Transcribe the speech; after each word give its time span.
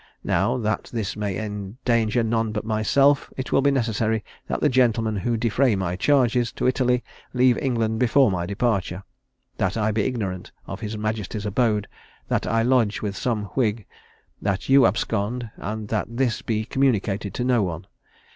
Now, 0.23 0.57
that 0.57 0.89
this 0.91 1.15
may 1.15 1.37
endanger 1.37 2.23
none 2.23 2.51
but 2.53 2.65
myself, 2.65 3.31
it 3.37 3.51
will 3.51 3.61
be 3.61 3.69
necessary 3.69 4.23
that 4.47 4.59
the 4.59 4.67
gentlemen 4.67 5.17
who 5.17 5.37
defray 5.37 5.75
my 5.75 5.95
charges 5.95 6.51
to 6.53 6.65
Italy 6.67 7.03
leave 7.35 7.55
England 7.59 7.99
before 7.99 8.31
my 8.31 8.47
departure; 8.47 9.03
that 9.57 9.77
I 9.77 9.91
be 9.91 10.01
ignorant 10.01 10.51
of 10.65 10.79
his 10.79 10.97
majesty's 10.97 11.45
abode; 11.45 11.87
that 12.29 12.47
I 12.47 12.63
lodge 12.63 13.03
with 13.03 13.15
some 13.15 13.43
whig; 13.53 13.85
that 14.41 14.69
you 14.69 14.87
abscond; 14.87 15.51
and 15.57 15.87
that 15.89 16.07
this 16.09 16.41
be 16.41 16.65
communicated 16.65 17.35
to 17.35 17.43
none. 17.43 17.85